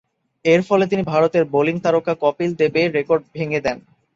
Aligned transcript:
এরফলে 0.45 0.85
তিনি 0.87 1.03
ভারতের 1.03 1.43
বোলিং 1.53 1.75
তারকা 1.83 2.13
কপিল 2.23 2.51
দেবের 2.59 2.87
রেকর্ড 2.97 3.23
ভেঙ্গে 3.35 3.59
দেন। 3.65 3.77